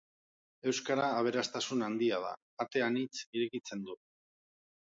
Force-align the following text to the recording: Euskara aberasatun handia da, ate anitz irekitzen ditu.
Euskara 0.71 1.09
aberasatun 1.17 1.87
handia 1.89 2.21
da, 2.25 2.33
ate 2.65 2.85
anitz 2.89 3.23
irekitzen 3.25 3.89
ditu. 3.91 4.01